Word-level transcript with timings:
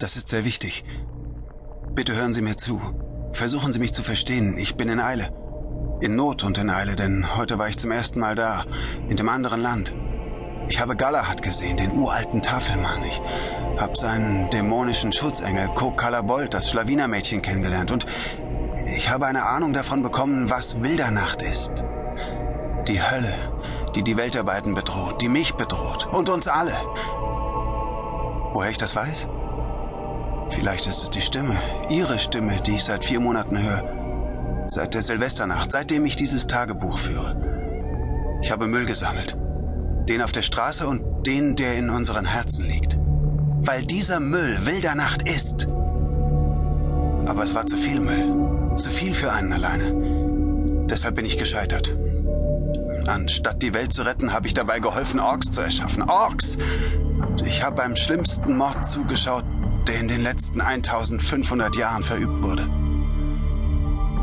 Das 0.00 0.16
ist 0.16 0.30
sehr 0.30 0.46
wichtig. 0.46 0.82
Bitte 1.94 2.16
hören 2.16 2.32
Sie 2.32 2.40
mir 2.40 2.56
zu. 2.56 2.80
Versuchen 3.32 3.70
Sie 3.70 3.78
mich 3.78 3.92
zu 3.92 4.02
verstehen. 4.02 4.56
Ich 4.56 4.74
bin 4.76 4.88
in 4.88 4.98
Eile. 4.98 5.28
In 6.00 6.16
Not 6.16 6.42
und 6.42 6.56
in 6.56 6.70
Eile, 6.70 6.96
denn 6.96 7.36
heute 7.36 7.58
war 7.58 7.68
ich 7.68 7.76
zum 7.76 7.90
ersten 7.90 8.18
Mal 8.18 8.34
da, 8.34 8.64
in 9.10 9.18
dem 9.18 9.28
anderen 9.28 9.60
Land. 9.60 9.94
Ich 10.70 10.80
habe 10.80 10.96
Galahad 10.96 11.42
gesehen, 11.42 11.76
den 11.76 11.92
uralten 11.92 12.40
Tafelmann. 12.40 13.04
Ich 13.04 13.20
habe 13.76 13.94
seinen 13.94 14.48
dämonischen 14.48 15.12
Schutzengel 15.12 15.68
Kokalabold, 15.74 16.54
das 16.54 16.70
Schlawinermädchen, 16.70 17.42
kennengelernt. 17.42 17.90
Und 17.90 18.06
ich 18.96 19.10
habe 19.10 19.26
eine 19.26 19.44
Ahnung 19.44 19.74
davon 19.74 20.02
bekommen, 20.02 20.48
was 20.48 20.82
Wildernacht 20.82 21.42
ist. 21.42 21.72
Die 22.88 23.02
Hölle, 23.02 23.34
die 23.94 24.02
die 24.02 24.16
Weltarbeiten 24.16 24.72
bedroht, 24.72 25.20
die 25.20 25.28
mich 25.28 25.56
bedroht 25.56 26.08
und 26.10 26.30
uns 26.30 26.48
alle. 26.48 26.72
Woher 28.54 28.70
ich 28.70 28.78
das 28.78 28.96
weiß? 28.96 29.28
Vielleicht 30.50 30.86
ist 30.86 31.02
es 31.02 31.10
die 31.10 31.20
Stimme, 31.20 31.58
Ihre 31.88 32.18
Stimme, 32.18 32.60
die 32.62 32.72
ich 32.72 32.84
seit 32.84 33.04
vier 33.04 33.20
Monaten 33.20 33.60
höre. 33.60 34.66
Seit 34.68 34.94
der 34.94 35.02
Silvesternacht, 35.02 35.72
seitdem 35.72 36.04
ich 36.04 36.16
dieses 36.16 36.46
Tagebuch 36.46 36.98
führe. 36.98 37.36
Ich 38.42 38.50
habe 38.50 38.66
Müll 38.66 38.86
gesammelt. 38.86 39.36
Den 40.08 40.22
auf 40.22 40.32
der 40.32 40.42
Straße 40.42 40.86
und 40.86 41.26
den, 41.26 41.56
der 41.56 41.76
in 41.76 41.90
unseren 41.90 42.24
Herzen 42.24 42.66
liegt. 42.66 42.98
Weil 43.62 43.84
dieser 43.84 44.20
Müll 44.20 44.58
wilder 44.64 44.94
Nacht 44.94 45.28
ist. 45.28 45.68
Aber 47.26 47.44
es 47.44 47.54
war 47.54 47.66
zu 47.66 47.76
viel 47.76 48.00
Müll. 48.00 48.76
Zu 48.76 48.90
viel 48.90 49.14
für 49.14 49.32
einen 49.32 49.52
alleine. 49.52 50.86
Deshalb 50.86 51.16
bin 51.16 51.26
ich 51.26 51.38
gescheitert. 51.38 51.94
Anstatt 53.06 53.62
die 53.62 53.74
Welt 53.74 53.92
zu 53.92 54.02
retten, 54.02 54.32
habe 54.32 54.46
ich 54.46 54.54
dabei 54.54 54.78
geholfen, 54.78 55.20
Orks 55.20 55.50
zu 55.50 55.60
erschaffen. 55.60 56.02
Orks! 56.02 56.56
Ich 57.44 57.62
habe 57.62 57.76
beim 57.76 57.96
schlimmsten 57.96 58.56
Mord 58.56 58.86
zugeschaut, 58.86 59.44
der 59.86 60.00
in 60.00 60.08
den 60.08 60.22
letzten 60.22 60.60
1500 60.60 61.76
Jahren 61.76 62.02
verübt 62.02 62.42
wurde. 62.42 62.68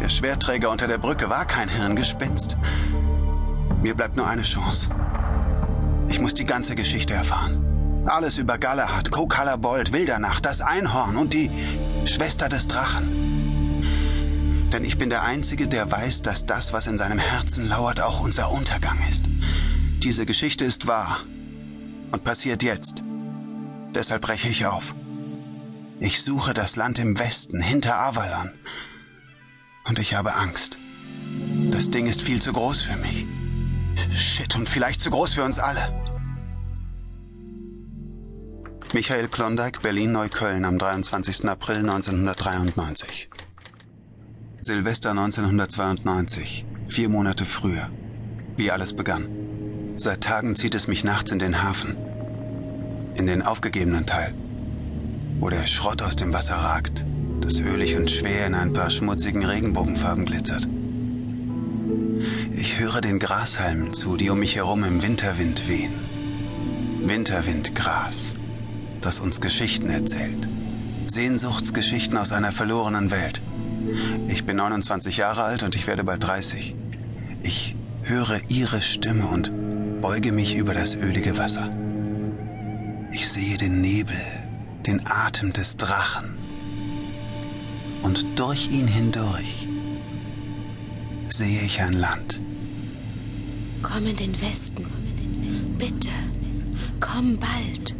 Der 0.00 0.08
Schwerträger 0.08 0.70
unter 0.70 0.88
der 0.88 0.98
Brücke 0.98 1.28
war 1.28 1.44
kein 1.44 1.68
Hirngespinst. 1.68 2.56
Mir 3.82 3.94
bleibt 3.94 4.16
nur 4.16 4.26
eine 4.26 4.42
Chance. 4.42 4.88
Ich 6.08 6.20
muss 6.20 6.34
die 6.34 6.46
ganze 6.46 6.74
Geschichte 6.74 7.14
erfahren. 7.14 8.04
Alles 8.06 8.38
über 8.38 8.58
Galahad, 8.58 9.10
Kokalabold, 9.10 9.92
Wildernacht, 9.92 10.46
das 10.46 10.60
Einhorn 10.60 11.16
und 11.16 11.34
die 11.34 11.50
Schwester 12.06 12.48
des 12.48 12.66
Drachen. 12.66 13.20
Denn 14.72 14.84
ich 14.84 14.98
bin 14.98 15.10
der 15.10 15.22
Einzige, 15.22 15.68
der 15.68 15.90
weiß, 15.90 16.22
dass 16.22 16.46
das, 16.46 16.72
was 16.72 16.86
in 16.86 16.96
seinem 16.96 17.18
Herzen 17.18 17.68
lauert, 17.68 18.00
auch 18.00 18.20
unser 18.20 18.50
Untergang 18.52 18.98
ist. 19.10 19.24
Diese 20.02 20.24
Geschichte 20.24 20.64
ist 20.64 20.86
wahr 20.86 21.20
und 22.10 22.24
passiert 22.24 22.62
jetzt. 22.62 23.04
Deshalb 23.94 24.22
breche 24.22 24.48
ich 24.48 24.66
auf. 24.66 24.94
Ich 26.02 26.22
suche 26.22 26.54
das 26.54 26.76
Land 26.76 26.98
im 26.98 27.18
Westen, 27.18 27.60
hinter 27.60 28.00
Avalon. 28.00 28.50
Und 29.84 29.98
ich 29.98 30.14
habe 30.14 30.34
Angst. 30.34 30.78
Das 31.70 31.90
Ding 31.90 32.06
ist 32.06 32.22
viel 32.22 32.40
zu 32.40 32.54
groß 32.54 32.80
für 32.80 32.96
mich. 32.96 33.26
Shit, 34.14 34.56
und 34.56 34.66
vielleicht 34.66 35.02
zu 35.02 35.10
groß 35.10 35.34
für 35.34 35.44
uns 35.44 35.58
alle. 35.58 35.92
Michael 38.94 39.28
Klondike, 39.28 39.80
Berlin-Neukölln 39.82 40.64
am 40.64 40.78
23. 40.78 41.44
April 41.44 41.80
1993. 41.80 43.28
Silvester 44.62 45.10
1992, 45.10 46.64
vier 46.88 47.10
Monate 47.10 47.44
früher, 47.44 47.90
wie 48.56 48.70
alles 48.70 48.96
begann. 48.96 49.28
Seit 49.96 50.22
Tagen 50.22 50.56
zieht 50.56 50.74
es 50.74 50.88
mich 50.88 51.04
nachts 51.04 51.30
in 51.30 51.38
den 51.38 51.62
Hafen. 51.62 51.98
In 53.16 53.26
den 53.26 53.42
aufgegebenen 53.42 54.06
Teil, 54.06 54.34
wo 55.40 55.48
der 55.48 55.66
Schrott 55.66 56.02
aus 56.02 56.16
dem 56.16 56.32
Wasser 56.34 56.54
ragt, 56.54 57.04
das 57.40 57.58
ölig 57.58 57.96
und 57.96 58.10
schwer 58.10 58.46
in 58.46 58.54
ein 58.54 58.74
paar 58.74 58.90
schmutzigen 58.90 59.44
Regenbogenfarben 59.44 60.26
glitzert. 60.26 60.68
Ich 62.52 62.78
höre 62.78 63.00
den 63.00 63.18
Grashalmen 63.18 63.94
zu, 63.94 64.18
die 64.18 64.28
um 64.28 64.38
mich 64.38 64.56
herum 64.56 64.84
im 64.84 65.02
Winterwind 65.02 65.66
wehen. 65.66 65.94
Winterwindgras, 67.02 68.34
das 69.00 69.20
uns 69.20 69.40
Geschichten 69.40 69.88
erzählt. 69.88 70.46
Sehnsuchtsgeschichten 71.06 72.18
aus 72.18 72.32
einer 72.32 72.52
verlorenen 72.52 73.10
Welt. 73.10 73.40
Ich 74.28 74.44
bin 74.44 74.56
29 74.56 75.16
Jahre 75.16 75.44
alt 75.44 75.62
und 75.62 75.74
ich 75.74 75.86
werde 75.86 76.04
bald 76.04 76.22
30. 76.22 76.76
Ich 77.42 77.74
höre 78.02 78.38
ihre 78.48 78.82
Stimme 78.82 79.26
und 79.26 79.50
beuge 80.02 80.32
mich 80.32 80.54
über 80.54 80.74
das 80.74 80.94
ölige 80.94 81.38
Wasser. 81.38 81.70
Ich 83.12 83.28
sehe 83.28 83.56
den 83.56 83.80
Nebel, 83.80 84.20
den 84.86 85.06
Atem 85.06 85.52
des 85.52 85.76
Drachen 85.76 86.36
und 88.02 88.38
durch 88.38 88.70
ihn 88.70 88.86
hindurch 88.86 89.68
sehe 91.28 91.62
ich 91.62 91.80
ein 91.80 91.92
Land. 91.92 92.40
Komm 93.82 94.06
in 94.06 94.16
den 94.16 94.40
Westen. 94.40 94.86
Bitte. 95.78 96.10
Komm 97.00 97.38
bald. 97.38 97.96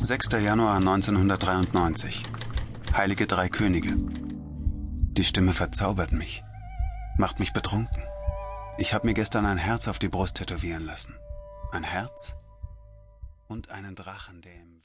6. 0.00 0.28
Januar 0.42 0.76
1993. 0.76 2.22
Heilige 2.94 3.26
Drei 3.26 3.48
Könige. 3.48 3.96
Die 3.96 5.24
Stimme 5.24 5.52
verzaubert 5.52 6.12
mich, 6.12 6.42
macht 7.18 7.38
mich 7.38 7.52
betrunken. 7.52 8.02
Ich 8.78 8.94
habe 8.94 9.06
mir 9.06 9.14
gestern 9.14 9.46
ein 9.46 9.58
Herz 9.58 9.88
auf 9.88 9.98
die 9.98 10.08
Brust 10.08 10.38
tätowieren 10.38 10.84
lassen. 10.84 11.14
Ein 11.70 11.84
Herz 11.84 12.34
und 13.46 13.70
einen 13.70 13.94
Drachen, 13.94 14.40
der 14.42 14.54
im 14.54 14.72